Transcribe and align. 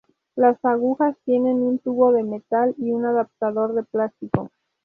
Las 0.35 0.57
agujas 0.65 1.15
tienen 1.25 1.61
un 1.61 1.77
tubo 1.77 2.11
de 2.11 2.23
metal 2.23 2.73
y 2.79 2.89
un 2.91 3.05
adaptador 3.05 3.75
de 3.75 3.83
plástico. 3.83 4.49